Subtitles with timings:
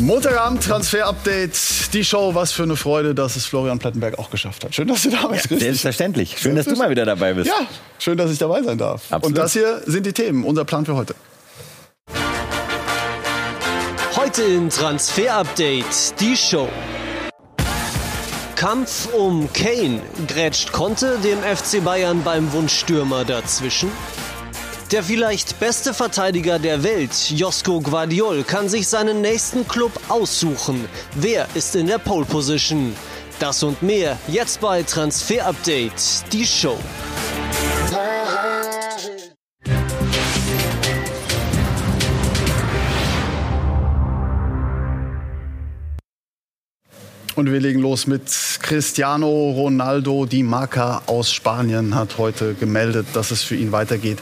[0.00, 2.32] Montagabend Transfer-Update, die Show.
[2.32, 4.72] Was für eine Freude, dass es Florian Plattenberg auch geschafft hat.
[4.72, 5.50] Schön, dass du da bist.
[5.50, 6.36] Ja, selbstverständlich.
[6.38, 7.48] Schön, dass du mal wieder dabei bist.
[7.48, 7.66] Ja,
[7.98, 9.02] schön, dass ich dabei sein darf.
[9.10, 9.24] Absolut.
[9.26, 11.16] Und das hier sind die Themen, unser Plan für heute.
[14.14, 16.68] Heute im Transfer-Update die Show.
[18.54, 20.00] Kampf um Kane.
[20.28, 23.90] Grätscht Conte dem FC Bayern beim Wunschstürmer dazwischen?
[24.90, 30.88] Der vielleicht beste Verteidiger der Welt, Josko Guardiol, kann sich seinen nächsten Club aussuchen.
[31.14, 32.96] Wer ist in der Pole Position?
[33.38, 35.92] Das und mehr jetzt bei Transfer Update,
[36.32, 36.78] die Show.
[47.38, 48.22] Und wir legen los mit
[48.62, 50.26] Cristiano Ronaldo.
[50.26, 54.18] Die Marca aus Spanien hat heute gemeldet, dass es für ihn weitergeht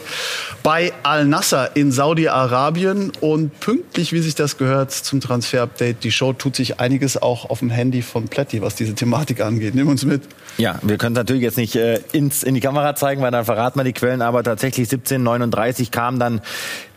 [0.66, 3.12] bei Al-Nasser in Saudi-Arabien.
[3.20, 6.03] Und pünktlich, wie sich das gehört, zum Transfer-Update.
[6.05, 9.77] Die Show tut sich einiges auch auf dem Handy von Pletti, was diese Thematik angeht.
[9.77, 10.22] Nimm uns mit.
[10.59, 13.78] Ja, wir können natürlich jetzt nicht äh, ins, in die Kamera zeigen, weil dann verraten
[13.78, 14.22] wir die Quellen.
[14.22, 16.41] Aber tatsächlich 1739 kam dann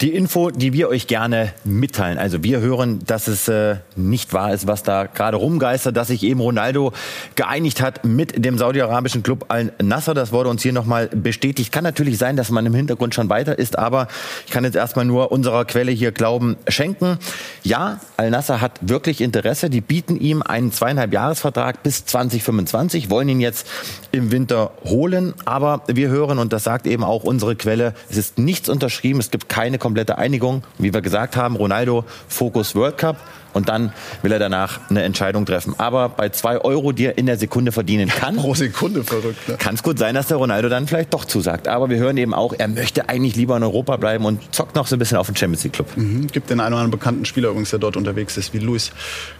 [0.02, 2.18] die Info, die wir euch gerne mitteilen.
[2.18, 6.24] Also wir hören, dass es äh, nicht wahr ist, was da gerade rumgeistert, dass sich
[6.24, 6.92] eben Ronaldo
[7.36, 10.14] geeinigt hat mit dem saudi-arabischen Club Al-Nasser.
[10.14, 11.72] Das wurde uns hier nochmal bestätigt.
[11.72, 14.10] Kann natürlich sein, dass man im Hintergrund schon weiter ist, aber
[14.46, 17.18] ich kann jetzt erstmal nur unserer Quelle hier Glauben schenken.
[17.64, 19.70] Ja, Al-Nasser hat wirklich Interesse.
[19.70, 23.68] Die bieten ihm einen zweieinhalb Jahresvertrag bis 2025, wollen ihn jetzt
[24.12, 25.34] im Winter holen.
[25.46, 29.32] Aber wir hören, und das sagt eben auch unsere Quelle, es ist nichts unterschrieben, es
[29.32, 30.64] gibt keine komplette Einigung.
[30.78, 33.18] Wie wir gesagt haben, Ronaldo Fokus World Cup
[33.54, 35.76] und dann will er danach eine Entscheidung treffen.
[35.78, 39.56] Aber bei zwei Euro, die er in der Sekunde verdienen kann, pro Sekunde verrückt, ne?
[39.58, 41.68] kann es gut sein, dass der Ronaldo dann vielleicht doch zusagt.
[41.68, 44.88] Aber wir hören eben auch, er möchte eigentlich lieber in Europa bleiben und zockt noch
[44.88, 45.88] so ein bisschen auf den Champions League Club.
[45.96, 46.28] Mhm.
[46.28, 48.92] Gibt den einen oder anderen bekannten Spieler übrigens, der dort unterwegs ist, wie Luis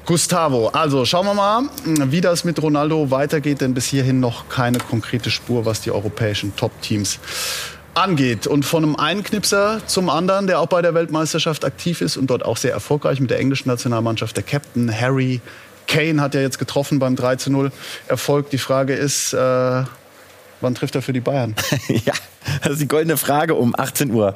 [0.06, 0.70] Gustavo.
[0.70, 5.30] Also schauen wir mal, wie das mit Ronaldo weitergeht, denn bis hierhin noch keine konkrete
[5.30, 7.20] Spur, was die europäischen Top-Teams
[7.94, 8.48] angeht.
[8.48, 12.28] Und von einem einen Knipser zum anderen, der auch bei der Weltmeisterschaft aktiv ist und
[12.28, 15.42] dort auch sehr erfolgreich mit der englischen Nationalmannschaft, der Captain Harry
[15.88, 17.72] Kane hat ja jetzt getroffen beim 3 zu 0
[18.08, 18.52] Erfolg.
[18.52, 19.38] Die Frage ist, äh,
[20.62, 21.56] wann trifft er für die Bayern?
[21.88, 22.14] ja,
[22.62, 24.36] das ist die goldene Frage um 18 Uhr.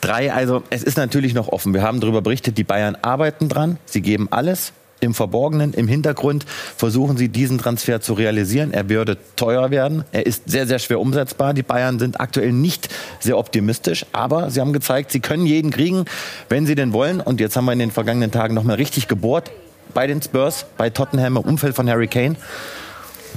[0.00, 1.72] Drei, also es ist natürlich noch offen.
[1.72, 6.44] Wir haben darüber berichtet, die Bayern arbeiten dran, sie geben alles im Verborgenen, im Hintergrund
[6.76, 8.72] versuchen sie diesen Transfer zu realisieren.
[8.72, 10.04] Er würde teuer werden.
[10.12, 11.54] Er ist sehr, sehr schwer umsetzbar.
[11.54, 12.88] Die Bayern sind aktuell nicht
[13.20, 16.04] sehr optimistisch, aber sie haben gezeigt, sie können jeden kriegen,
[16.48, 17.20] wenn sie denn wollen.
[17.20, 19.50] Und jetzt haben wir in den vergangenen Tagen nochmal richtig gebohrt
[19.94, 22.36] bei den Spurs, bei Tottenham im Umfeld von Harry Kane.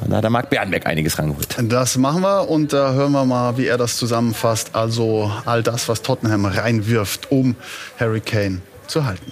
[0.08, 1.56] Da hat der Marc Bernbeck einiges rangeholt.
[1.62, 4.74] Das machen wir und da hören wir mal, wie er das zusammenfasst.
[4.74, 7.56] Also all das, was Tottenham reinwirft, um
[8.00, 9.32] Harry Kane zu halten.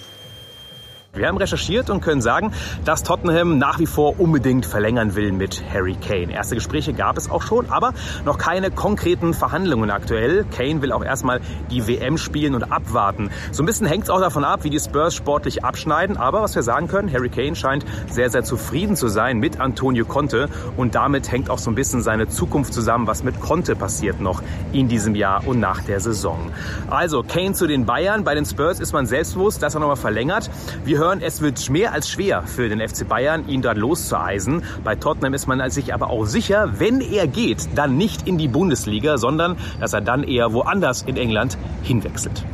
[1.12, 2.52] Wir haben recherchiert und können sagen,
[2.84, 6.32] dass Tottenham nach wie vor unbedingt verlängern will mit Harry Kane.
[6.32, 7.94] Erste Gespräche gab es auch schon, aber
[8.24, 10.44] noch keine konkreten Verhandlungen aktuell.
[10.56, 13.30] Kane will auch erstmal die WM spielen und abwarten.
[13.50, 16.16] So ein bisschen hängt es auch davon ab, wie die Spurs sportlich abschneiden.
[16.16, 20.04] Aber was wir sagen können, Harry Kane scheint sehr, sehr zufrieden zu sein mit Antonio
[20.04, 20.48] Conte.
[20.76, 24.44] Und damit hängt auch so ein bisschen seine Zukunft zusammen, was mit Conte passiert noch
[24.72, 26.52] in diesem Jahr und nach der Saison.
[26.88, 28.22] Also Kane zu den Bayern.
[28.22, 30.48] Bei den Spurs ist man selbstbewusst, dass er nochmal verlängert.
[30.84, 34.62] Wir hören, es wird mehr als schwer für den FC Bayern, ihn dort loszueisen.
[34.84, 38.48] Bei Tottenham ist man sich aber auch sicher, wenn er geht, dann nicht in die
[38.48, 42.44] Bundesliga, sondern dass er dann eher woanders in England hinwechselt.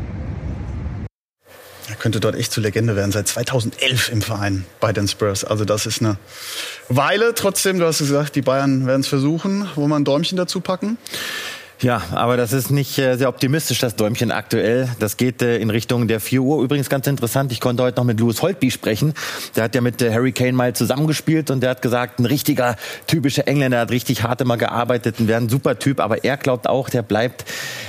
[1.89, 5.45] Er könnte dort echt zur Legende werden, seit 2011 im Verein bei den Spurs.
[5.45, 6.17] Also das ist eine
[6.89, 7.35] Weile.
[7.35, 9.69] Trotzdem, du hast gesagt, die Bayern werden es versuchen.
[9.77, 10.99] Wollen wir ein Däumchen dazu packen?
[11.83, 14.89] Ja, aber das ist nicht äh, sehr optimistisch, das Däumchen aktuell.
[14.99, 16.63] Das geht äh, in Richtung der 4 Uhr.
[16.63, 19.13] Übrigens ganz interessant, ich konnte heute noch mit Louis Holtby sprechen.
[19.57, 22.77] Der hat ja mit äh, Harry Kane mal zusammengespielt und der hat gesagt, ein richtiger
[23.07, 26.01] typischer Engländer, hat richtig hart immer gearbeitet und wäre ein super Typ.
[26.01, 27.45] Aber er glaubt auch, der bleibt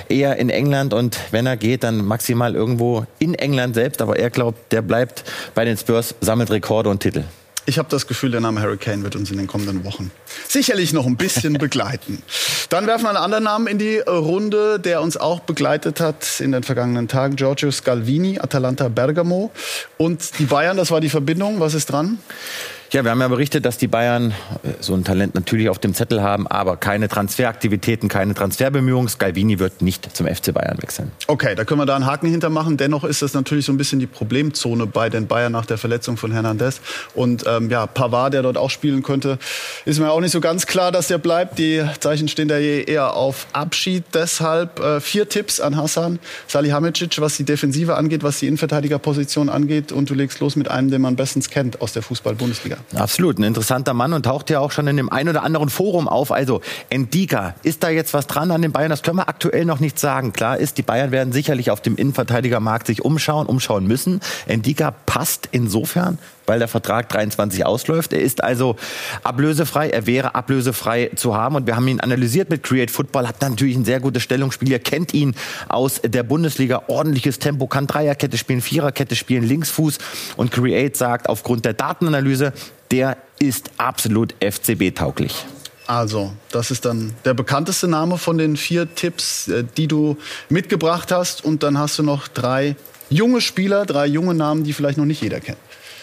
[0.10, 4.02] eher in England und wenn er geht, dann maximal irgendwo in England selbst.
[4.02, 5.24] Aber er glaubt, der bleibt
[5.56, 7.24] bei den Spurs, sammelt Rekorde und Titel.
[7.70, 10.10] Ich habe das Gefühl, der Name Harry Kane wird uns in den kommenden Wochen
[10.48, 12.24] sicherlich noch ein bisschen begleiten.
[12.70, 16.54] Dann werfen wir einen anderen Namen in die Runde, der uns auch begleitet hat in
[16.54, 17.36] den vergangenen Tagen.
[17.36, 19.52] Giorgio Scalvini, Atalanta Bergamo.
[19.98, 21.60] Und die Bayern, das war die Verbindung.
[21.60, 22.20] Was ist dran?
[22.94, 24.32] Ja, wir haben ja berichtet, dass die Bayern
[24.64, 29.10] äh, so ein Talent natürlich auf dem Zettel haben, aber keine Transferaktivitäten, keine Transferbemühungen.
[29.10, 31.12] Scalvini wird nicht zum FC Bayern wechseln.
[31.28, 32.78] Okay, da können wir da einen Haken hintermachen.
[32.78, 36.16] Dennoch ist das natürlich so ein bisschen die Problemzone bei den Bayern nach der Verletzung
[36.16, 36.80] von Hernandez.
[37.14, 39.38] Und ähm, ja, Pavard, der dort auch spielen könnte,
[39.84, 41.60] ist mir auch nicht so ganz klar, dass der bleibt.
[41.60, 44.06] Die Zeichen stehen da eher auf Abschied.
[44.14, 49.92] Deshalb äh, vier Tipps an Hassan Salihamidzic, was die Defensive angeht, was die Innenverteidigerposition angeht.
[49.92, 52.77] Und du legst los mit einem, den man bestens kennt aus der Fußball-Bundesliga.
[52.96, 56.08] Absolut, ein interessanter Mann und taucht ja auch schon in dem ein oder anderen Forum
[56.08, 56.32] auf.
[56.32, 58.90] Also Endika, ist da jetzt was dran an den Bayern?
[58.90, 60.34] Das können wir aktuell noch nicht sagen.
[60.34, 64.22] Klar ist, die Bayern werden sicherlich auf dem Innenverteidigermarkt sich umschauen, umschauen müssen.
[64.46, 68.14] Endika passt insofern weil der Vertrag 23 ausläuft.
[68.14, 68.76] Er ist also
[69.24, 73.42] ablösefrei, er wäre ablösefrei zu haben und wir haben ihn analysiert mit Create Football, hat
[73.42, 75.36] natürlich ein sehr gutes Stellungsspiel, ihr kennt ihn
[75.68, 79.98] aus der Bundesliga, ordentliches Tempo, kann Dreierkette spielen, Viererkette spielen, Linksfuß
[80.38, 82.54] und Create sagt aufgrund der Datenanalyse,
[82.92, 85.46] der ist absolut FCB-tauglich.
[85.88, 90.18] Also, das ist dann der bekannteste Name von den vier Tipps, äh, die du
[90.50, 91.44] mitgebracht hast.
[91.46, 92.76] Und dann hast du noch drei
[93.10, 95.58] junge Spieler, drei junge Namen, die vielleicht noch nicht jeder kennt.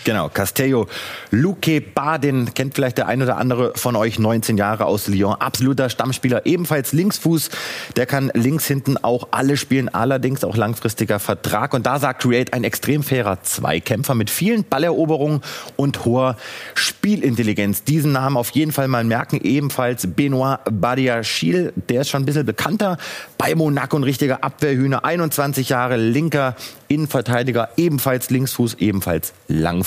[0.04, 0.86] Genau, Castello
[1.30, 5.88] Luque Badin kennt vielleicht der ein oder andere von euch, 19 Jahre aus Lyon, absoluter
[5.88, 7.48] Stammspieler, ebenfalls Linksfuß,
[7.96, 11.72] der kann links hinten auch alle spielen, allerdings auch langfristiger Vertrag.
[11.72, 15.40] Und da sagt Create ein extrem fairer Zweikämpfer mit vielen Balleroberungen
[15.76, 16.36] und hoher
[16.74, 17.84] Spielintelligenz.
[17.84, 22.44] Diesen Namen auf jeden Fall mal merken, ebenfalls Benoit Badiachil, der ist schon ein bisschen
[22.44, 22.98] bekannter,
[23.38, 26.56] bei Monaco ein richtiger Abwehrhühner, 21 Jahre, linker
[26.88, 29.32] Innenverteidiger, ebenfalls Linksfuß, ebenfalls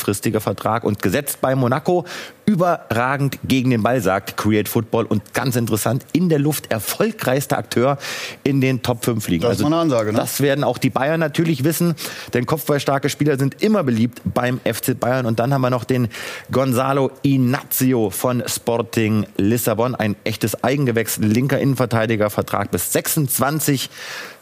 [0.08, 2.06] langfristiger Vertrag und gesetzt bei Monaco
[2.46, 7.98] überragend gegen den Ball, sagt Create Football und ganz interessant, in der Luft erfolgreichster Akteur
[8.46, 9.42] in den Top 5 Ligen.
[9.42, 10.20] Das ist also, eine Ansage, ne?
[10.20, 11.96] Das werden auch die Bayern natürlich wissen,
[12.34, 16.08] denn kopfballstarke Spieler sind immer beliebt beim FC Bayern und dann haben wir noch den
[16.50, 23.90] Gonzalo Inazio von Sporting Lissabon, ein echtes Eigengewächs, linker Innenverteidiger, Vertrag bis 26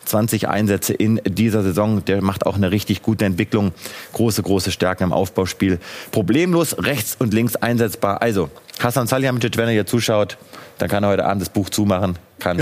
[0.06, 2.04] 20 Einsätze in dieser Saison.
[2.06, 3.74] Der macht auch eine richtig gute Entwicklung.
[4.13, 5.80] Große, große Stärken im Aufbauspiel.
[6.12, 8.22] Problemlos rechts und links einsetzbar.
[8.22, 8.50] Also,
[8.80, 10.38] Hassan Salihamidzic, wenn er hier zuschaut,
[10.78, 12.59] dann kann er heute Abend das Buch zumachen kann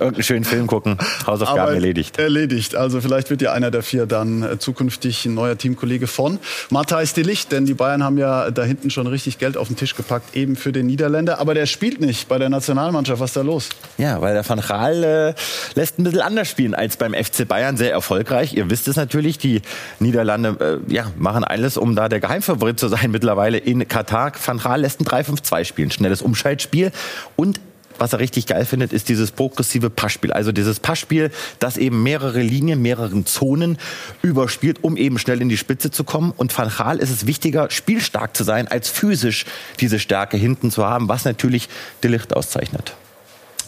[0.00, 0.98] irgendeinen schönen Film gucken.
[1.26, 2.18] Hausaufgaben Aber erledigt.
[2.18, 2.76] Erledigt.
[2.76, 6.38] Also vielleicht wird ja einer der vier dann äh, zukünftig ein neuer Teamkollege von
[6.70, 9.76] Matthijs de Licht, denn die Bayern haben ja da hinten schon richtig Geld auf den
[9.76, 11.40] Tisch gepackt, eben für den Niederländer.
[11.40, 13.20] Aber der spielt nicht bei der Nationalmannschaft.
[13.20, 13.68] Was ist da los?
[13.98, 15.34] Ja, weil der Van Gaal äh,
[15.74, 17.76] lässt ein bisschen anders spielen als beim FC Bayern.
[17.76, 18.54] Sehr erfolgreich.
[18.54, 19.62] Ihr wisst es natürlich, die
[20.00, 24.32] Niederlande äh, ja, machen alles, um da der Geheimfavorit zu sein mittlerweile in Katar.
[24.44, 25.90] Van Gaal lässt ein 3-5-2 spielen.
[25.90, 26.92] Schnelles Umschaltspiel
[27.36, 27.60] und
[27.98, 30.32] was er richtig geil findet, ist dieses progressive Passspiel.
[30.32, 33.78] Also dieses Passspiel, das eben mehrere Linien, mehreren Zonen
[34.22, 36.32] überspielt, um eben schnell in die Spitze zu kommen.
[36.36, 39.46] Und Van Gaal ist es wichtiger, spielstark zu sein, als physisch
[39.80, 41.68] diese Stärke hinten zu haben, was natürlich
[42.02, 42.94] De Licht auszeichnet.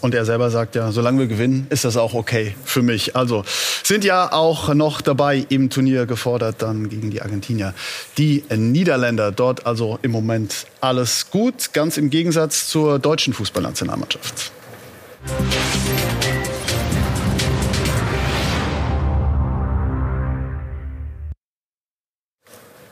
[0.00, 3.16] Und er selber sagt ja, solange wir gewinnen, ist das auch okay für mich.
[3.16, 3.44] Also
[3.82, 7.74] sind ja auch noch dabei im Turnier gefordert dann gegen die Argentinier.
[8.18, 14.52] Die Niederländer dort also im Moment alles gut, ganz im Gegensatz zur deutschen Fußballnationalmannschaft.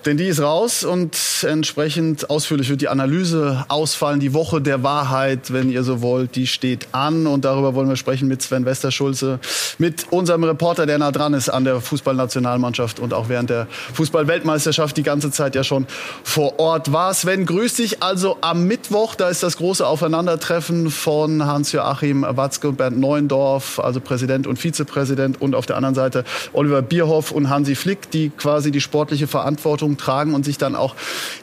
[0.07, 1.17] Denn die ist raus und
[1.49, 4.21] entsprechend ausführlich wird die Analyse ausfallen.
[4.21, 7.27] Die Woche der Wahrheit, wenn ihr so wollt, die steht an.
[7.27, 9.39] Und darüber wollen wir sprechen mit Sven Westerschulze,
[9.79, 14.95] mit unserem Reporter, der nah dran ist an der Fußballnationalmannschaft und auch während der Fußballweltmeisterschaft
[14.99, 15.87] die ganze Zeit ja schon
[16.23, 17.15] vor Ort war.
[17.15, 18.03] Sven, grüß dich.
[18.03, 24.01] Also am Mittwoch, da ist das große Aufeinandertreffen von Hans-Joachim Watzke und Bernd Neuendorf, also
[24.01, 25.41] Präsident und Vizepräsident.
[25.41, 29.94] Und auf der anderen Seite Oliver Bierhoff und Hansi Flick, die quasi die sportliche Verantwortung
[29.95, 30.95] Verantwortung tragen und sich dann auch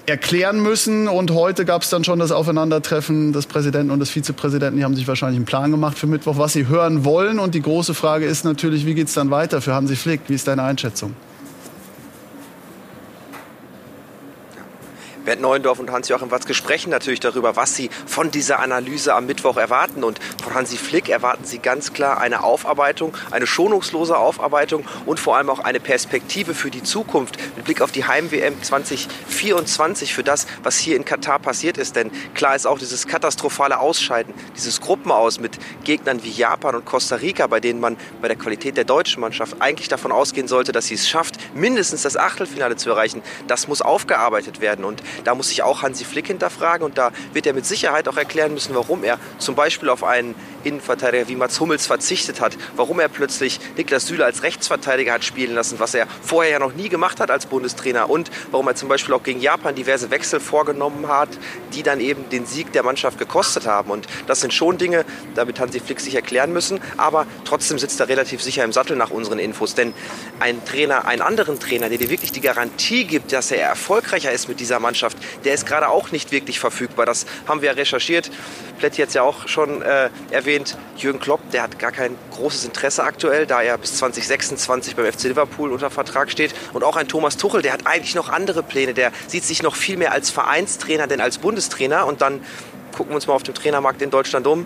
[0.06, 1.08] erklären müssen.
[1.08, 4.78] Und heute gab es dann schon das Aufeinandertreffen des Präsidenten und des Vizepräsidenten.
[4.78, 7.40] Die haben sich wahrscheinlich einen Plan gemacht für Mittwoch, was sie hören wollen.
[7.40, 10.22] Und die große Frage ist natürlich, wie geht es dann weiter für Hansi Flick?
[10.28, 11.14] Wie ist deine Einschätzung?
[15.26, 19.58] Bernd Neuendorf und Hans-Joachim Watzke sprechen natürlich darüber, was sie von dieser Analyse am Mittwoch
[19.58, 20.04] erwarten.
[20.04, 25.38] Und von Hansi Flick erwarten sie ganz klar eine Aufarbeitung, eine schonungslose Aufarbeitung und vor
[25.38, 30.48] allem auch eine Perspektive für die Zukunft mit Blick auf die Heim-WM 2024 für das,
[30.64, 31.96] was hier in Katar passiert ist.
[31.96, 37.18] Denn klar ist auch dieses katastrophale Ausscheiden, dieses Gruppenaus mit Gegnern wie Japan und Costa
[37.18, 40.88] Rica, bei denen man bei der Qualität der deutschen Mannschaft eigentlich davon ausgehen sollte, dass
[40.88, 43.22] sie es schafft, mindestens das Achtelfinale zu erreichen.
[43.48, 44.84] Das muss aufgearbeitet werden.
[44.84, 48.18] Und da muss sich auch Hansi Flick hinterfragen und da wird er mit Sicherheit auch
[48.18, 53.00] erklären müssen, warum er zum Beispiel auf einen Innenverteidiger wie Mats Hummels verzichtet hat, warum
[53.00, 56.90] er plötzlich Niklas Süle als Rechtsverteidiger hat spielen lassen, was er vorher ja noch nie
[56.90, 61.08] gemacht hat als Bundestrainer und warum er zum Beispiel auch gegen Japan diverse Wechsel vorgenommen
[61.08, 61.30] hat,
[61.74, 63.92] die dann eben den Sieg der Mannschaft gekostet haben.
[63.92, 68.08] Und das sind schon Dinge, damit Hansi Flick sich erklären müssen, aber trotzdem sitzt er
[68.08, 69.94] relativ sicher im Sattel nach unseren Infos, denn
[70.40, 74.48] ein Trainer, einen anderen Trainer, der dir wirklich die Garantie gibt, dass er erfolgreicher ist
[74.48, 75.01] mit dieser Mannschaft,
[75.44, 77.06] der ist gerade auch nicht wirklich verfügbar.
[77.06, 78.32] Das haben wir ja recherchiert.
[78.80, 80.78] Plätti jetzt ja auch schon äh, erwähnt.
[80.98, 85.24] Jürgen Klopp, der hat gar kein großes Interesse aktuell, da er bis 2026 beim FC
[85.24, 86.54] Liverpool unter Vertrag steht.
[86.74, 88.94] Und auch ein Thomas Tuchel, der hat eigentlich noch andere Pläne.
[88.94, 92.06] Der sieht sich noch viel mehr als Vereinstrainer, denn als Bundestrainer.
[92.06, 92.42] Und dann
[92.92, 94.66] gucken wir uns mal auf dem Trainermarkt in Deutschland um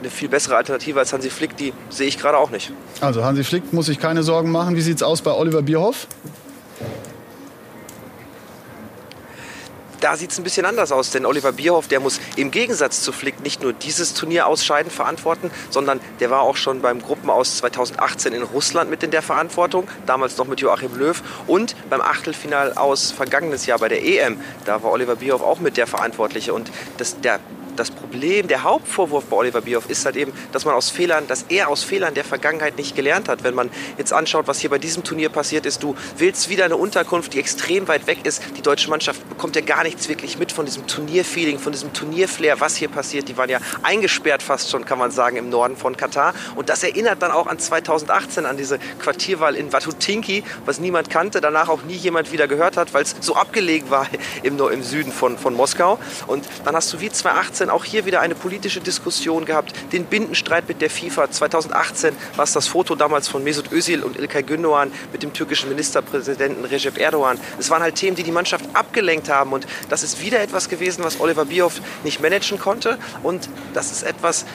[0.00, 2.72] eine viel bessere Alternative als Hansi Flick, die sehe ich gerade auch nicht.
[3.00, 4.76] Also Hansi Flick muss sich keine Sorgen machen.
[4.76, 6.06] Wie sieht es aus bei Oliver Bierhoff?
[10.00, 13.12] Da sieht es ein bisschen anders aus, denn Oliver Bierhoff, der muss im Gegensatz zu
[13.12, 18.32] Flick nicht nur dieses Turnier ausscheiden verantworten, sondern der war auch schon beim Gruppenaus 2018
[18.32, 21.22] in Russland mit in der Verantwortung, damals noch mit Joachim Löw.
[21.46, 25.76] Und beim Achtelfinal aus vergangenes Jahr bei der EM, da war Oliver Bierhoff auch mit
[25.76, 26.52] der Verantwortliche.
[26.52, 27.40] Und das, der
[27.76, 31.44] das Problem, der Hauptvorwurf bei Oliver Bierhoff ist halt eben, dass man aus Fehlern, dass
[31.48, 33.44] er aus Fehlern der Vergangenheit nicht gelernt hat.
[33.44, 36.76] Wenn man jetzt anschaut, was hier bei diesem Turnier passiert ist, du willst wieder eine
[36.76, 38.42] Unterkunft, die extrem weit weg ist.
[38.56, 42.60] Die deutsche Mannschaft bekommt ja gar nichts wirklich mit von diesem Turnierfeeling, von diesem Turnierflair,
[42.60, 43.28] was hier passiert.
[43.28, 46.34] Die waren ja eingesperrt fast schon, kann man sagen, im Norden von Katar.
[46.54, 51.40] Und das erinnert dann auch an 2018, an diese Quartierwahl in Watutinki, was niemand kannte,
[51.40, 54.06] danach auch nie jemand wieder gehört hat, weil es so abgelegen war
[54.42, 55.98] im, im Süden von, von Moskau.
[56.26, 60.04] Und dann hast du wie 2018 2018 auch hier wieder eine politische Diskussion gehabt, den
[60.04, 61.30] Bindenstreit mit der FIFA.
[61.30, 65.68] 2018 war es das Foto damals von Mesut Özil und Ilkay Gündoğan mit dem türkischen
[65.68, 67.38] Ministerpräsidenten Recep Erdogan.
[67.58, 71.04] Es waren halt Themen, die die Mannschaft abgelenkt haben und das ist wieder etwas gewesen,
[71.04, 74.46] was Oliver Bierhoff nicht managen konnte und das ist etwas,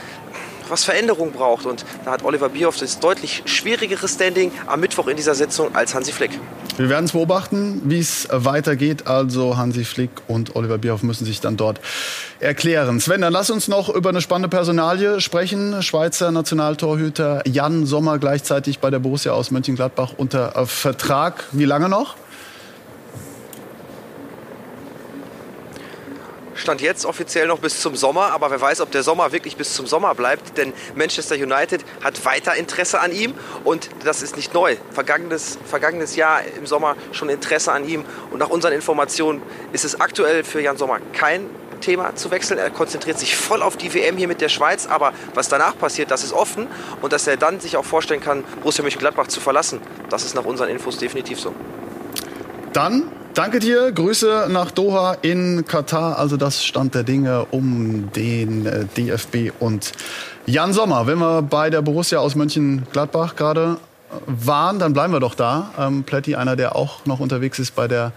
[0.72, 1.66] was Veränderung braucht.
[1.66, 5.94] Und da hat Oliver Bierhoff das deutlich schwierigere Standing am Mittwoch in dieser Sitzung als
[5.94, 6.32] Hansi Flick.
[6.78, 9.08] Wir werden es beobachten, wie es weitergeht.
[9.08, 11.82] Also Hansi Flick und Oliver Bierhoff müssen sich dann dort
[12.40, 13.00] erklären.
[13.00, 15.84] Sven, dann lass uns noch über eine spannende Personalie sprechen.
[15.84, 21.44] Schweizer Nationaltorhüter Jan Sommer gleichzeitig bei der Borussia aus Mönchengladbach unter Vertrag.
[21.52, 22.16] Wie lange noch?
[26.62, 29.74] Stand jetzt offiziell noch bis zum Sommer, aber wer weiß, ob der Sommer wirklich bis
[29.74, 34.54] zum Sommer bleibt, denn Manchester United hat weiter Interesse an ihm und das ist nicht
[34.54, 34.78] neu.
[34.92, 39.42] Vergangenes, vergangenes Jahr im Sommer schon Interesse an ihm und nach unseren Informationen
[39.74, 41.50] ist es aktuell für Jan Sommer kein
[41.82, 42.60] Thema zu wechseln.
[42.60, 46.12] Er konzentriert sich voll auf die WM hier mit der Schweiz, aber was danach passiert,
[46.12, 46.68] das ist offen
[47.02, 50.46] und dass er dann sich auch vorstellen kann, Borussia Mönchengladbach zu verlassen, das ist nach
[50.46, 51.56] unseren Infos definitiv so.
[52.72, 53.94] Dann Danke dir.
[53.94, 56.20] Grüße nach Doha in Katar.
[56.20, 59.94] Also das Stand der Dinge um den äh, DFB und
[60.46, 61.08] Jan Sommer.
[61.08, 63.78] Wenn wir bei der Borussia aus Mönchengladbach gerade
[64.28, 65.72] waren, dann bleiben wir doch da.
[65.80, 68.12] Ähm, Plätti, einer, der auch noch unterwegs ist bei der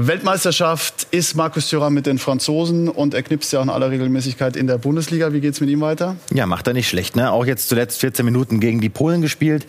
[0.00, 4.54] Weltmeisterschaft ist Markus Thuram mit den Franzosen und er knipst ja auch in aller Regelmäßigkeit
[4.54, 5.32] in der Bundesliga.
[5.32, 6.14] Wie geht's mit ihm weiter?
[6.32, 7.16] Ja, macht er nicht schlecht.
[7.16, 7.32] Ne?
[7.32, 9.66] Auch jetzt zuletzt 14 Minuten gegen die Polen gespielt.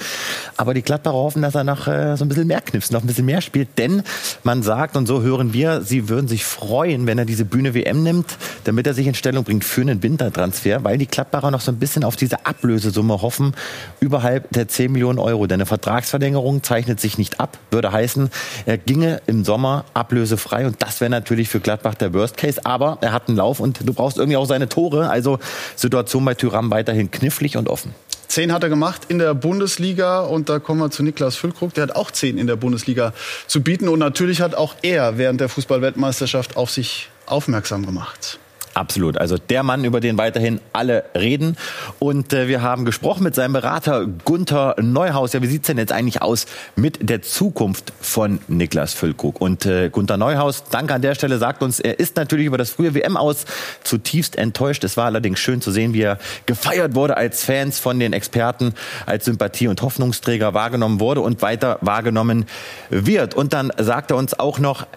[0.56, 3.08] Aber die Gladbacher hoffen, dass er noch äh, so ein bisschen mehr knipst, noch ein
[3.08, 3.70] bisschen mehr spielt.
[3.80, 4.04] Denn
[4.44, 8.04] man sagt, und so hören wir, sie würden sich freuen, wenn er diese Bühne WM
[8.04, 11.72] nimmt, damit er sich in Stellung bringt für einen Wintertransfer, weil die Gladbacher noch so
[11.72, 13.56] ein bisschen auf diese Ablösesumme hoffen,
[14.00, 15.48] überhalb der 10 Millionen Euro.
[15.48, 18.30] Denn eine Vertragsverlängerung zeichnet sich nicht ab, würde heißen,
[18.68, 20.66] er ginge im Sommer Ablöse ablösefrei.
[20.66, 22.66] Und das wäre natürlich für Gladbach der Worst Case.
[22.66, 25.10] Aber er hat einen Lauf und du brauchst irgendwie auch seine Tore.
[25.10, 25.40] Also
[25.76, 27.96] Situation bei Tyram weiterhin knifflig und offen.
[28.28, 31.74] Zehn hat er gemacht in der Bundesliga und da kommen wir zu Niklas Füllkrug.
[31.74, 33.14] Der hat auch zehn in der Bundesliga
[33.48, 38.38] zu bieten und natürlich hat auch er während der Fußballweltmeisterschaft auf sich aufmerksam gemacht.
[38.80, 39.18] Absolut.
[39.18, 41.58] Also der Mann, über den weiterhin alle reden.
[42.00, 45.34] Und äh, wir haben gesprochen mit seinem Berater Gunther Neuhaus.
[45.34, 46.46] Ja, wie sieht's denn jetzt eigentlich aus
[46.78, 49.42] mit der Zukunft von Niklas Füllkrug?
[49.42, 52.70] Und äh, Gunther Neuhaus, danke an der Stelle, sagt uns, er ist natürlich über das
[52.70, 53.44] frühe WM aus
[53.84, 54.86] zutiefst enttäuscht.
[54.86, 58.76] Es war allerdings schön zu sehen, wie er gefeiert wurde als Fans von den Experten,
[59.06, 62.46] als Sympathie- und Hoffnungsträger wahrgenommen wurde und weiter wahrgenommen
[62.90, 63.34] wird.
[63.34, 64.88] Und dann sagt er uns auch noch,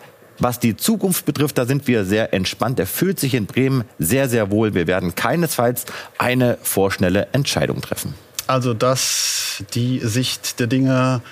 [0.42, 2.78] was die Zukunft betrifft, da sind wir sehr entspannt.
[2.78, 4.74] Er fühlt sich in Bremen sehr, sehr wohl.
[4.74, 5.84] Wir werden keinesfalls
[6.18, 8.14] eine vorschnelle Entscheidung treffen.
[8.46, 11.22] Also das die Sicht der Dinge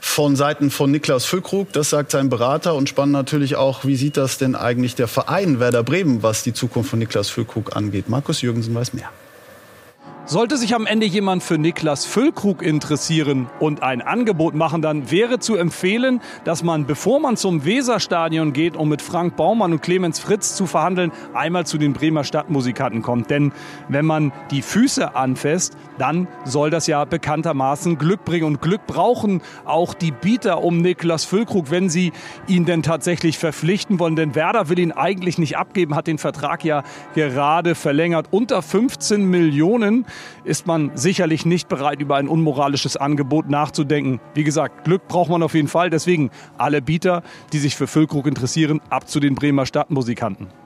[0.00, 4.16] von Seiten von Niklas Füllkrug, das sagt sein Berater und spannend natürlich auch, wie sieht
[4.16, 8.08] das denn eigentlich der Verein Werder Bremen, was die Zukunft von Niklas Füllkrug angeht.
[8.08, 9.10] Markus Jürgensen weiß mehr.
[10.26, 15.38] Sollte sich am Ende jemand für Niklas Füllkrug interessieren und ein Angebot machen, dann wäre
[15.38, 20.20] zu empfehlen, dass man, bevor man zum Weserstadion geht, um mit Frank Baumann und Clemens
[20.20, 23.28] Fritz zu verhandeln, einmal zu den Bremer Stadtmusikanten kommt.
[23.28, 23.52] Denn
[23.88, 28.44] wenn man die Füße anfasst, dann soll das ja bekanntermaßen Glück bringen.
[28.44, 32.12] Und Glück brauchen auch die Bieter um Niklas Füllkrug, wenn sie
[32.46, 34.16] ihn denn tatsächlich verpflichten wollen.
[34.16, 36.82] Denn Werder will ihn eigentlich nicht abgeben, hat den Vertrag ja
[37.14, 38.28] gerade verlängert.
[38.30, 40.06] Unter 15 Millionen
[40.44, 44.20] ist man sicherlich nicht bereit, über ein unmoralisches Angebot nachzudenken.
[44.34, 45.90] Wie gesagt, Glück braucht man auf jeden Fall.
[45.90, 47.22] Deswegen alle Bieter,
[47.52, 50.63] die sich für Füllkrug interessieren, ab zu den Bremer Stadtmusikanten.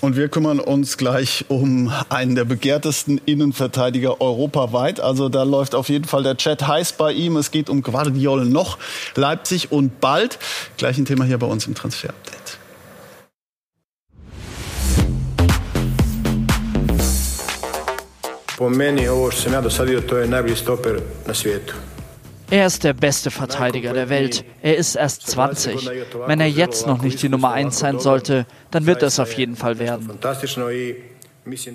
[0.00, 5.00] Und wir kümmern uns gleich um einen der begehrtesten Innenverteidiger europaweit.
[5.00, 7.36] Also da läuft auf jeden Fall der Chat heiß bei ihm.
[7.36, 8.78] Es geht um Guardiol noch,
[9.16, 10.38] Leipzig und bald.
[10.76, 12.58] Gleich ein Thema hier bei uns im Transfer-Update.
[18.56, 21.74] Po meni ovo što sam ja do sad vidio, to je najbolji stoper na svijetu.
[22.50, 24.44] Er ist der beste Verteidiger der Welt.
[24.62, 25.90] Er ist erst 20.
[26.26, 29.56] Wenn er jetzt noch nicht die Nummer 1 sein sollte, dann wird es auf jeden
[29.56, 30.10] Fall werden.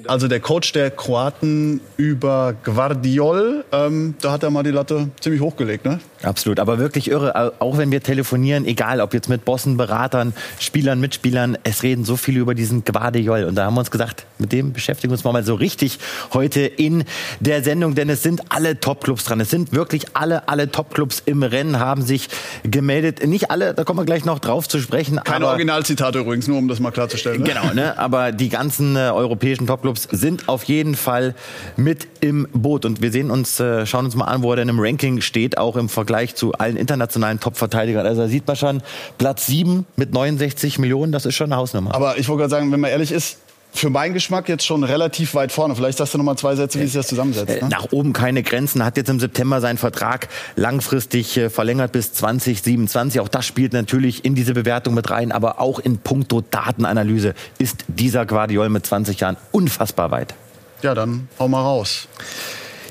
[0.08, 5.42] Also der Coach der Kroaten über Guardiol, ähm, da hat er mal die Latte ziemlich
[5.42, 6.00] hochgelegt, ne?
[6.24, 7.53] Absolut, aber wirklich irre.
[7.60, 12.15] Auch wenn wir telefonieren, egal ob jetzt mit Bossen, Beratern, Spielern, Mitspielern, es reden so
[12.15, 13.44] viele über diesen Guardiol.
[13.44, 16.00] Und da haben wir uns gesagt, mit dem beschäftigen wir uns mal so richtig
[16.34, 17.03] heute in
[17.39, 19.39] der Sendung, denn es sind alle Topclubs dran.
[19.42, 22.30] Es sind wirklich alle, alle Topclubs im Rennen haben sich
[22.63, 23.25] gemeldet.
[23.27, 25.20] Nicht alle, da kommen wir gleich noch drauf zu sprechen.
[25.24, 27.42] Keine Originalzitate übrigens, nur um das mal klarzustellen.
[27.42, 27.50] Ne?
[27.50, 27.98] Genau, ne?
[27.98, 31.36] aber die ganzen äh, europäischen Topclubs sind auf jeden Fall
[31.75, 32.86] mit im Boot.
[32.86, 35.58] Und wir sehen uns, äh, schauen uns mal an, wo er denn im Ranking steht,
[35.58, 38.05] auch im Vergleich zu allen internationalen Top-Verteidigern.
[38.05, 38.82] Also da sieht man schon
[39.17, 41.93] Platz 7 mit 69 Millionen, das ist schon eine Hausnummer.
[41.93, 43.38] Aber ich wollte gerade sagen, wenn man ehrlich ist,
[43.74, 45.75] für meinen Geschmack jetzt schon relativ weit vorne.
[45.75, 47.62] Vielleicht sagst du noch mal zwei Sätze, wie sich das zusammensetzt.
[47.62, 47.70] Ne?
[47.70, 48.86] Nach oben keine Grenzen.
[48.86, 53.20] Hat jetzt im September seinen Vertrag langfristig äh, verlängert bis 2027.
[53.20, 55.32] Auch das spielt natürlich in diese Bewertung mit rein.
[55.32, 60.36] Aber auch in puncto Datenanalyse ist dieser Guardiol mit 20 Jahren unfassbar weit.
[60.84, 62.08] Ja, dann hau mal raus.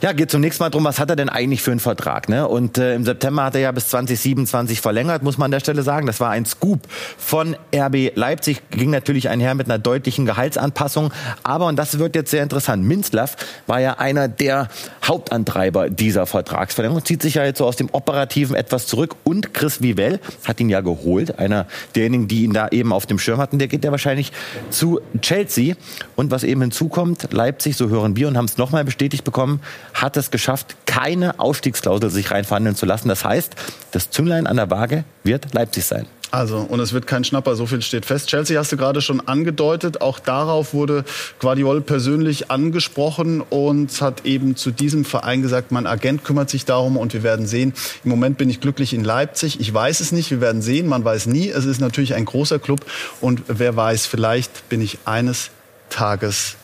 [0.02, 2.28] Ja, geht zunächst mal drum, was hat er denn eigentlich für einen Vertrag?
[2.28, 2.48] Ne?
[2.48, 5.84] Und äh, im September hat er ja bis 2027 verlängert, muss man an der Stelle
[5.84, 6.08] sagen.
[6.08, 6.80] Das war ein Scoop
[7.16, 8.68] von RB Leipzig.
[8.70, 11.12] Ging natürlich einher mit einer deutlichen Gehaltsanpassung.
[11.44, 13.36] Aber, und das wird jetzt sehr interessant, Minzlaff
[13.68, 14.66] war ja einer der
[15.04, 17.04] Hauptantreiber dieser Vertragsverlängerung.
[17.04, 19.14] Zieht sich ja jetzt so aus dem Operativen etwas zurück.
[19.22, 21.38] Und Chris Vivell hat ihn ja geholt.
[21.38, 23.60] Einer derjenigen, die ihn da eben auf dem Schirm hatten.
[23.60, 24.32] Der geht ja wahrscheinlich
[24.68, 25.76] zu Chelsea.
[26.16, 29.60] Und was eben hinzukommt, Leipzig, so hören wir und haben es nochmal bestätigt bekommen,
[29.94, 33.08] hat es geschafft, keine Ausstiegsklausel sich reinverhandeln zu lassen.
[33.08, 33.54] Das heißt,
[33.90, 36.06] das Zünglein an der Waage wird Leipzig sein.
[36.32, 38.26] Also, und es wird kein Schnapper, so viel steht fest.
[38.28, 40.00] Chelsea hast du gerade schon angedeutet.
[40.00, 41.04] Auch darauf wurde
[41.40, 46.96] Guardiol persönlich angesprochen und hat eben zu diesem Verein gesagt, mein Agent kümmert sich darum
[46.96, 47.74] und wir werden sehen.
[48.02, 49.60] Im Moment bin ich glücklich in Leipzig.
[49.60, 50.86] Ich weiß es nicht, wir werden sehen.
[50.86, 51.50] Man weiß nie.
[51.50, 52.80] Es ist natürlich ein großer Club
[53.20, 55.50] und wer weiß, vielleicht bin ich eines
[55.90, 56.56] Tages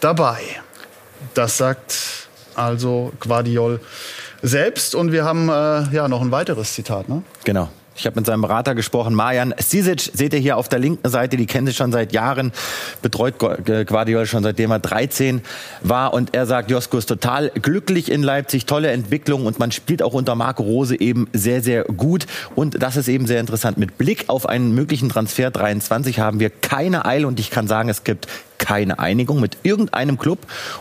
[0.00, 0.40] dabei.
[1.34, 3.80] Das sagt also Guardiol
[4.42, 4.94] selbst.
[4.94, 7.08] Und wir haben äh, ja noch ein weiteres Zitat.
[7.08, 7.22] Ne?
[7.44, 7.68] Genau.
[7.94, 11.36] Ich habe mit seinem Berater gesprochen, Marjan Sisic, seht ihr hier auf der linken Seite,
[11.36, 12.52] die kennt sich schon seit Jahren,
[13.02, 15.42] betreut Guardiola schon seitdem er 13
[15.82, 20.02] war und er sagt, Josko ist total glücklich in Leipzig, tolle Entwicklung und man spielt
[20.02, 23.76] auch unter Marco Rose eben sehr, sehr gut und das ist eben sehr interessant.
[23.76, 27.90] Mit Blick auf einen möglichen Transfer 23 haben wir keine Eile und ich kann sagen,
[27.90, 30.38] es gibt keine Einigung mit irgendeinem Club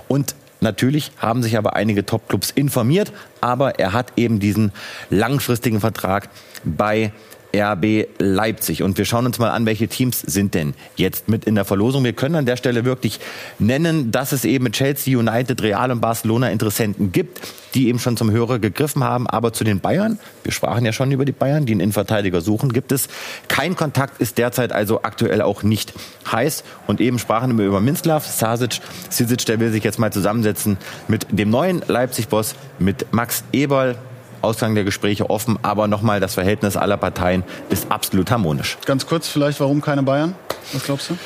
[0.08, 4.72] und Natürlich haben sich aber einige Topclubs informiert, aber er hat eben diesen
[5.10, 6.30] langfristigen Vertrag
[6.64, 7.12] bei
[7.56, 8.84] RB Leipzig.
[8.84, 12.04] Und wir schauen uns mal an, welche Teams sind denn jetzt mit in der Verlosung.
[12.04, 13.20] Wir können an der Stelle wirklich
[13.60, 17.42] nennen, dass es eben mit Chelsea, United, Real und Barcelona Interessenten gibt,
[17.74, 19.28] die eben schon zum Hörer gegriffen haben.
[19.28, 22.74] Aber zu den Bayern, wir sprachen ja schon über die Bayern, die einen Innenverteidiger suchen,
[22.74, 23.08] gibt es
[23.48, 25.94] kein Kontakt, ist derzeit also aktuell auch nicht
[26.32, 26.64] heiß.
[26.88, 31.28] Und eben sprachen wir über Minslav, Sasic, Sisic, der will sich jetzt mal zusammensetzen mit
[31.32, 33.98] dem neuen Leipzig-Boss, mit Max Eberl,
[34.42, 38.78] Ausgang der Gespräche offen, aber nochmal, das Verhältnis aller Parteien ist absolut harmonisch.
[38.86, 40.36] Ganz kurz vielleicht, warum keine Bayern?
[40.74, 41.18] Was glaubst du?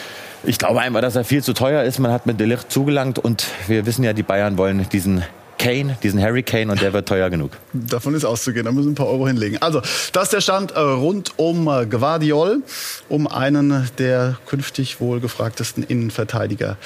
[0.43, 1.97] Ich glaube einfach, dass er viel zu teuer ist.
[1.99, 5.23] Man hat mit Delicht zugelangt und wir wissen ja, die Bayern wollen diesen
[5.57, 7.51] Kane, diesen Harry Kane, und der wird teuer genug.
[7.73, 9.57] Davon ist auszugehen, da müssen ein paar Euro hinlegen.
[9.61, 12.61] Also, das ist der Stand äh, rund um äh, Guardiol,
[13.09, 16.77] um einen der künftig wohl gefragtesten Innenverteidiger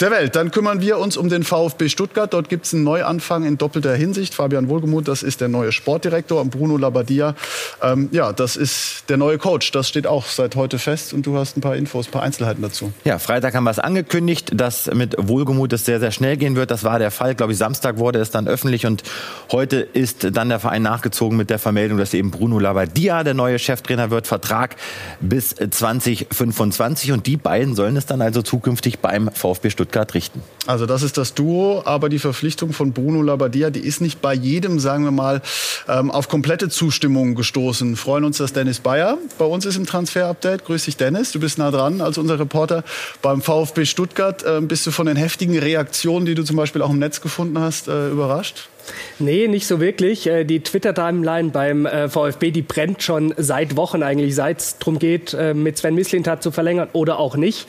[0.00, 0.36] der Welt.
[0.36, 2.32] Dann kümmern wir uns um den VfB Stuttgart.
[2.32, 4.34] Dort gibt es einen Neuanfang in doppelter Hinsicht.
[4.34, 6.40] Fabian Wohlgemuth, das ist der neue Sportdirektor.
[6.40, 7.34] Und Bruno Labbadia,
[7.82, 9.70] ähm, ja, das ist der neue Coach.
[9.72, 11.12] Das steht auch seit heute fest.
[11.12, 12.92] Und du hast ein paar Infos, ein paar Einzelheiten dazu.
[13.04, 16.70] Ja, Freitag haben wir es angekündigt, dass mit Wohlgemuth es sehr, sehr schnell gehen wird.
[16.70, 17.34] Das war der Fall.
[17.34, 18.86] Glaube ich, Samstag wurde es dann öffentlich.
[18.86, 19.02] Und
[19.50, 23.58] heute ist dann der Verein nachgezogen mit der Vermeldung, dass eben Bruno Labbadia der neue
[23.58, 24.26] Cheftrainer wird.
[24.26, 24.76] Vertrag
[25.20, 27.12] bis 2025.
[27.12, 30.42] Und die beiden sollen es dann also zukünftig beim VfB Stuttgart richten.
[30.66, 34.32] Also das ist das Duo, aber die Verpflichtung von Bruno Labbadia, die ist nicht bei
[34.32, 35.42] jedem, sagen wir mal,
[35.88, 37.96] ähm, auf komplette Zustimmung gestoßen.
[37.96, 40.64] Freuen uns, dass Dennis Bayer bei uns ist im Transfer-Update.
[40.64, 41.32] Grüß dich, Dennis.
[41.32, 42.84] Du bist nah dran als unser Reporter
[43.22, 44.44] beim VfB Stuttgart.
[44.46, 47.58] Ähm, bist du von den heftigen Reaktionen, die du zum Beispiel auch im Netz gefunden
[47.58, 48.68] hast, äh, überrascht?
[49.22, 50.26] Nee, nicht so wirklich.
[50.26, 54.98] Äh, die Twitter-Timeline beim äh, VfB, die brennt schon seit Wochen eigentlich, seit es darum
[54.98, 57.66] geht, äh, mit Sven Mislintat zu verlängern oder auch nicht.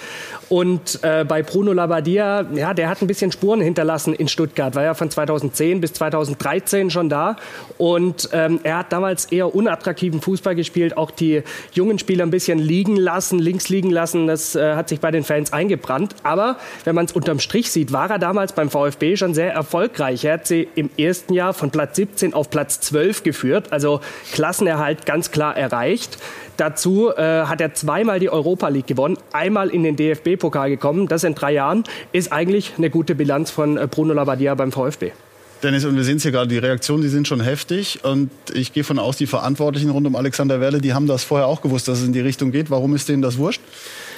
[0.50, 4.94] Und bei Bruno Labbadia, ja, der hat ein bisschen Spuren hinterlassen in Stuttgart, war ja
[4.94, 7.38] von 2010 bis 2013 schon da.
[7.80, 12.60] Und ähm, er hat damals eher unattraktiven Fußball gespielt, auch die jungen Spieler ein bisschen
[12.60, 14.28] liegen lassen, links liegen lassen.
[14.28, 16.16] Das hat sich bei den Fans eingebrannt.
[16.22, 20.24] Aber wenn man es unterm Strich sieht, war er damals beim VfB schon sehr erfolgreich.
[20.26, 25.06] Er hat sie im ersten Jahr von Platz 17 auf Platz 12 geführt, also Klassenerhalt
[25.06, 26.18] ganz klar erreicht.
[26.58, 31.08] Dazu äh, hat er zweimal die Europa League gewonnen, einmal in den DFB-Pokal gekommen.
[31.08, 35.12] Das in drei Jahren ist eigentlich eine gute Bilanz von äh, Bruno Labbadia beim VfB.
[35.64, 38.04] Dennis, und wir sehen es hier gerade, die Reaktionen, die sind schon heftig.
[38.04, 41.48] Und ich gehe von aus, die Verantwortlichen rund um Alexander Werle, die haben das vorher
[41.48, 42.70] auch gewusst, dass es in die Richtung geht.
[42.70, 43.62] Warum ist denen das wurscht?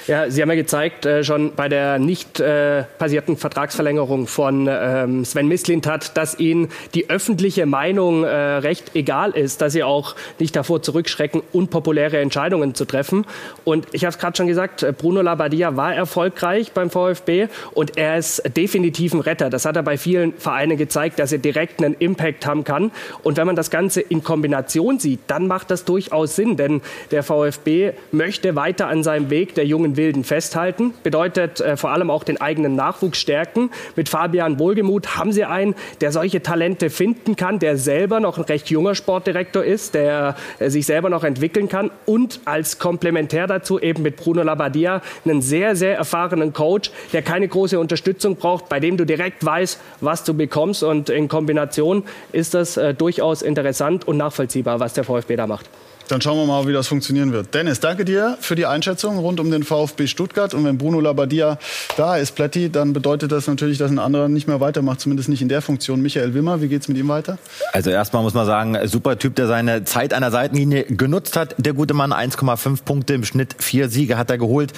[0.07, 5.25] Ja, Sie haben ja gezeigt, äh, schon bei der nicht äh, passierten Vertragsverlängerung von ähm,
[5.25, 10.55] Sven Mislintat, dass Ihnen die öffentliche Meinung äh, recht egal ist, dass Sie auch nicht
[10.55, 13.25] davor zurückschrecken, unpopuläre Entscheidungen zu treffen.
[13.63, 17.97] Und ich habe es gerade schon gesagt, äh, Bruno Labbadia war erfolgreich beim VfB und
[17.97, 19.49] er ist definitiv ein Retter.
[19.49, 22.91] Das hat er bei vielen Vereinen gezeigt, dass er direkt einen Impact haben kann.
[23.23, 27.23] Und wenn man das Ganze in Kombination sieht, dann macht das durchaus Sinn, denn der
[27.23, 30.93] VfB möchte weiter an seinem Weg der jungen Wilden festhalten.
[31.03, 33.71] Bedeutet äh, vor allem auch den eigenen Nachwuchs stärken.
[33.95, 38.43] Mit Fabian Wohlgemuth haben sie einen, der solche Talente finden kann, der selber noch ein
[38.43, 43.79] recht junger Sportdirektor ist, der äh, sich selber noch entwickeln kann und als Komplementär dazu
[43.79, 48.79] eben mit Bruno Labbadia einen sehr, sehr erfahrenen Coach, der keine große Unterstützung braucht, bei
[48.79, 54.07] dem du direkt weißt, was du bekommst und in Kombination ist das äh, durchaus interessant
[54.07, 55.69] und nachvollziehbar, was der VfB da macht.
[56.07, 57.53] Dann schauen wir mal, wie das funktionieren wird.
[57.55, 60.53] Dennis, danke dir für die Einschätzung rund um den VfB Stuttgart.
[60.53, 61.57] Und wenn Bruno Labbadia
[61.97, 65.41] da ist, Plätti, dann bedeutet das natürlich, dass ein anderer nicht mehr weitermacht, zumindest nicht
[65.41, 66.01] in der Funktion.
[66.01, 67.39] Michael Wimmer, wie geht's mit ihm weiter?
[67.73, 71.55] Also erstmal muss man sagen, super Typ, der seine Zeit an der Seitenlinie genutzt hat.
[71.57, 74.73] Der gute Mann, 1,5 Punkte im Schnitt, vier Siege hat er geholt,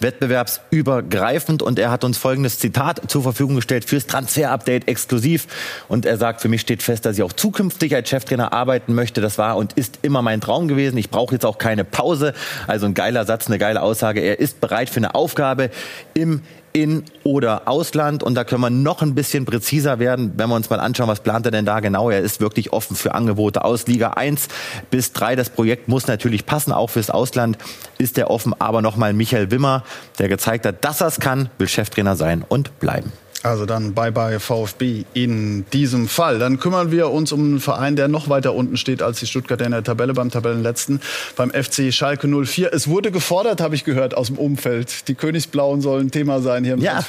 [0.00, 1.62] wettbewerbsübergreifend.
[1.62, 5.46] Und er hat uns folgendes Zitat zur Verfügung gestellt fürs Transfer-Update exklusiv.
[5.88, 9.20] Und er sagt, für mich steht fest, dass ich auch zukünftig als Cheftrainer arbeiten möchte.
[9.20, 10.98] Das war und ist immer mein Traum gewesen.
[10.98, 12.34] Ich brauche jetzt auch keine Pause.
[12.66, 14.20] Also ein geiler Satz, eine geile Aussage.
[14.20, 15.70] Er ist bereit für eine Aufgabe
[16.14, 18.22] im in- oder Ausland.
[18.22, 21.20] Und da können wir noch ein bisschen präziser werden, wenn wir uns mal anschauen, was
[21.20, 22.10] plant er denn da genau.
[22.10, 24.48] Er ist wirklich offen für Angebote aus Liga 1
[24.90, 25.36] bis 3.
[25.36, 27.58] Das Projekt muss natürlich passen, auch fürs Ausland
[27.98, 28.54] ist er offen.
[28.58, 29.84] Aber nochmal Michael Wimmer,
[30.18, 33.12] der gezeigt hat, dass er es kann, will Cheftrainer sein und bleiben.
[33.42, 36.38] Also dann bye bye VfB in diesem Fall.
[36.38, 39.64] Dann kümmern wir uns um einen Verein, der noch weiter unten steht als die Stuttgarter
[39.64, 41.00] in der Tabelle beim Tabellenletzten,
[41.36, 42.72] beim FC Schalke 04.
[42.72, 45.08] Es wurde gefordert, habe ich gehört, aus dem Umfeld.
[45.08, 47.00] Die Königsblauen sollen Thema sein hier im ja.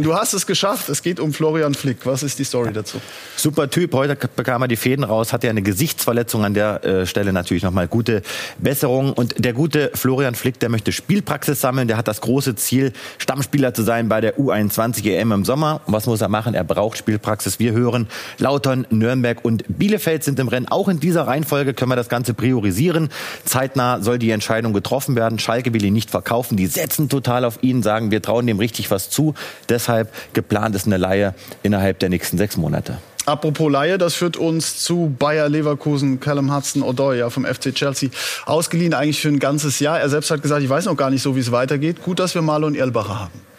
[0.00, 0.88] Du hast es geschafft.
[0.88, 2.06] Es geht um Florian Flick.
[2.06, 3.00] Was ist die Story dazu?
[3.36, 3.92] Super Typ.
[3.94, 7.64] Heute bekam er die Fäden raus, hatte ja eine Gesichtsverletzung an der äh, Stelle natürlich
[7.64, 8.22] nochmal gute
[8.58, 9.12] Besserung.
[9.12, 11.88] Und der gute Florian Flick, der möchte Spielpraxis sammeln.
[11.88, 15.79] Der hat das große Ziel, Stammspieler zu sein bei der U21 EM im Sommer.
[15.86, 16.54] Und was muss er machen?
[16.54, 17.58] Er braucht Spielpraxis.
[17.58, 20.68] Wir hören, Lautern, Nürnberg und Bielefeld sind im Rennen.
[20.68, 23.10] Auch in dieser Reihenfolge können wir das Ganze priorisieren.
[23.44, 25.38] Zeitnah soll die Entscheidung getroffen werden.
[25.38, 26.56] Schalke will ihn nicht verkaufen.
[26.56, 29.34] Die setzen total auf ihn, sagen, wir trauen dem richtig was zu.
[29.68, 32.98] Deshalb geplant ist eine Laie innerhalb der nächsten sechs Monate.
[33.26, 38.10] Apropos Laie, das führt uns zu Bayer Leverkusen, Callum Hudson-Odoi ja, vom FC Chelsea.
[38.46, 40.00] Ausgeliehen eigentlich für ein ganzes Jahr.
[40.00, 42.02] Er selbst hat gesagt, ich weiß noch gar nicht so, wie es weitergeht.
[42.02, 43.49] Gut, dass wir Marlon Erlbacher haben.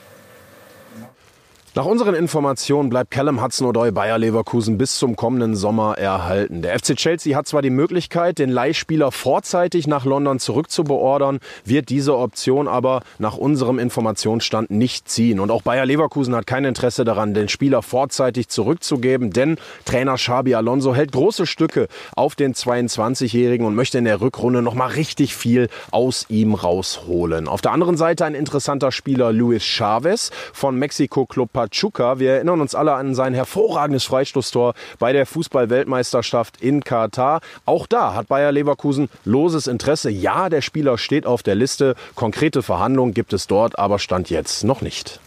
[1.73, 6.62] Nach unseren Informationen bleibt Callum Hudson-Odoi Bayer Leverkusen bis zum kommenden Sommer erhalten.
[6.62, 12.17] Der FC Chelsea hat zwar die Möglichkeit, den Leihspieler vorzeitig nach London zurückzubeordern, wird diese
[12.17, 15.39] Option aber nach unserem Informationsstand nicht ziehen.
[15.39, 19.55] Und auch Bayer Leverkusen hat kein Interesse daran, den Spieler vorzeitig zurückzugeben, denn
[19.86, 24.73] Trainer Xabi Alonso hält große Stücke auf den 22-Jährigen und möchte in der Rückrunde noch
[24.73, 27.47] mal richtig viel aus ihm rausholen.
[27.47, 32.17] Auf der anderen Seite ein interessanter Spieler Luis Chavez von Mexiko Club Pachuca.
[32.17, 37.41] Wir erinnern uns alle an sein hervorragendes Freistoßtor bei der Fußball-Weltmeisterschaft in Katar.
[37.65, 40.10] Auch da hat Bayer Leverkusen loses Interesse.
[40.10, 41.93] Ja, der Spieler steht auf der Liste.
[42.15, 45.19] Konkrete Verhandlungen gibt es dort, aber stand jetzt noch nicht.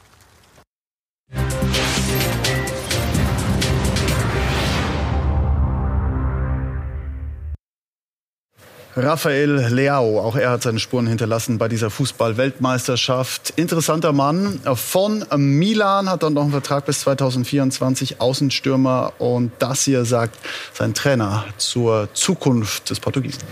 [8.97, 13.53] Rafael Leao, auch er hat seine Spuren hinterlassen bei dieser Fußball-Weltmeisterschaft.
[13.57, 19.15] Interessanter Mann von Milan, hat dann noch einen Vertrag bis 2024, Außenstürmer.
[19.19, 20.39] Und das hier sagt
[20.73, 23.43] sein Trainer zur Zukunft des Portugiesen.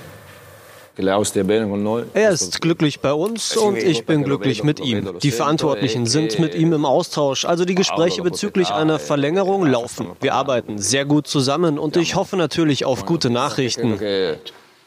[2.14, 5.18] Er ist glücklich bei uns und ich bin glücklich mit ihm.
[5.20, 10.08] Die Verantwortlichen sind mit ihm im Austausch, also die Gespräche bezüglich einer Verlängerung laufen.
[10.20, 13.98] Wir arbeiten sehr gut zusammen und ich hoffe natürlich auf gute Nachrichten.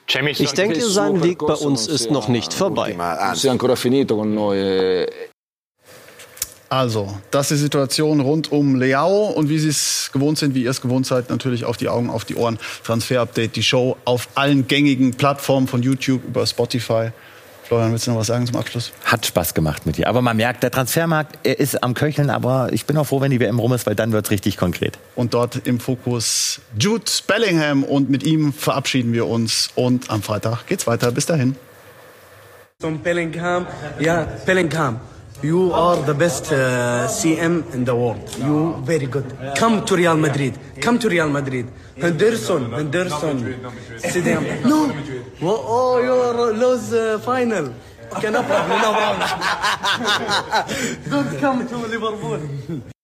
[0.08, 2.96] Ich denke, sein Weg bei uns ist noch nicht vorbei.
[6.68, 10.64] Also, das ist die Situation rund um Leao und wie Sie es gewohnt sind, wie
[10.64, 12.60] ihr es gewohnt seid, natürlich auf die Augen, auf die Ohren.
[12.84, 17.12] Transfer Update, die Show auf allen gängigen Plattformen von YouTube über Spotify.
[17.68, 18.92] Florian, willst du noch was sagen zum Abschluss?
[19.04, 20.08] Hat Spaß gemacht mit dir.
[20.08, 23.32] Aber man merkt, der Transfermarkt, er ist am Köcheln, aber ich bin auch froh, wenn
[23.32, 25.00] die WM rum ist, weil dann wird es richtig konkret.
[25.16, 30.68] Und dort im Fokus Jude Bellingham und mit ihm verabschieden wir uns und am Freitag
[30.68, 31.12] geht's weiter.
[31.12, 31.56] Bis dahin.
[33.04, 33.66] Bellingham,
[34.00, 35.00] ja, Bellingham.
[35.46, 38.26] You are the best uh, CM in the world.
[38.40, 39.28] You very good.
[39.56, 40.58] Come to Real Madrid.
[40.82, 41.68] Come to Real Madrid.
[42.02, 43.38] Henderson, Henderson.
[44.66, 44.80] No.
[45.44, 46.16] Oh, you
[46.64, 47.66] lose uh, final.
[48.16, 49.30] Okay, no problem, no problem.
[51.12, 52.95] Don't come to Liverpool.